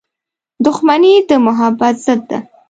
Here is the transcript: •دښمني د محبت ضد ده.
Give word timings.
•دښمني 0.65 1.13
د 1.29 1.31
محبت 1.45 1.95
ضد 2.05 2.21
ده. 2.29 2.39